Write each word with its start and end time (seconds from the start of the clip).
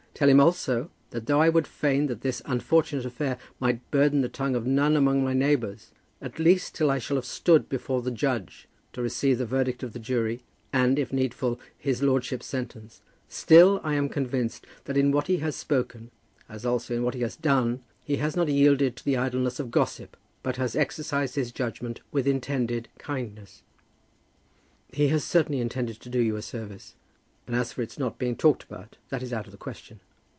Tell 0.13 0.29
him 0.29 0.39
also, 0.41 0.91
that 1.09 1.25
though 1.25 1.41
I 1.41 1.49
would 1.49 1.65
fain 1.65 2.05
that 2.05 2.21
this 2.21 2.43
unfortunate 2.45 3.05
affair 3.05 3.39
might 3.59 3.89
burden 3.89 4.21
the 4.21 4.29
tongue 4.29 4.53
of 4.55 4.67
none 4.67 4.95
among 4.95 5.23
my 5.23 5.33
neighbours, 5.33 5.89
at 6.21 6.37
least 6.37 6.75
till 6.75 6.91
I 6.91 6.99
shall 6.99 7.17
have 7.17 7.25
stood 7.25 7.67
before 7.69 8.03
the 8.03 8.11
judge 8.11 8.67
to 8.93 9.01
receive 9.01 9.39
the 9.39 9.47
verdict 9.47 9.81
of 9.81 9.93
the 9.93 9.99
jury, 9.99 10.43
and, 10.71 10.99
if 10.99 11.11
needful, 11.11 11.59
his 11.75 12.03
lordship's 12.03 12.45
sentence 12.45 13.01
still 13.29 13.81
I 13.83 13.95
am 13.95 14.09
convinced 14.09 14.67
that 14.83 14.95
in 14.97 15.11
what 15.11 15.25
he 15.25 15.37
has 15.37 15.55
spoken, 15.55 16.11
as 16.47 16.67
also 16.67 16.93
in 16.93 17.01
what 17.01 17.15
he 17.15 17.21
has 17.21 17.35
done, 17.35 17.81
he 18.03 18.17
has 18.17 18.35
not 18.35 18.47
yielded 18.47 18.95
to 18.97 19.03
the 19.05 19.17
idleness 19.17 19.59
of 19.59 19.71
gossip, 19.71 20.15
but 20.43 20.57
has 20.57 20.75
exercised 20.75 21.33
his 21.33 21.51
judgment 21.51 21.99
with 22.11 22.27
intended 22.27 22.89
kindness." 22.99 23.63
"He 24.93 25.07
has 25.07 25.23
certainly 25.23 25.61
intended 25.61 25.99
to 26.01 26.09
do 26.09 26.19
you 26.19 26.35
a 26.35 26.43
service; 26.43 26.93
and 27.47 27.55
as 27.55 27.73
for 27.73 27.81
its 27.81 27.97
not 27.97 28.19
being 28.19 28.35
talked 28.35 28.61
about, 28.65 28.97
that 29.09 29.23
is 29.23 29.33
out 29.33 29.47
of 29.47 29.51
the 29.51 29.57
question." 29.57 29.99